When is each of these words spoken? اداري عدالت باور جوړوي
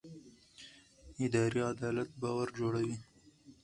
اداري 1.25 1.61
عدالت 1.71 2.09
باور 2.21 2.47
جوړوي 2.57 2.95